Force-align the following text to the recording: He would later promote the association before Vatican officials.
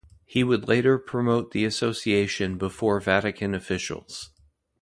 He 0.25 0.43
would 0.43 0.67
later 0.67 0.97
promote 0.97 1.51
the 1.51 1.63
association 1.63 2.57
before 2.57 2.99
Vatican 2.99 3.53
officials. 3.53 4.31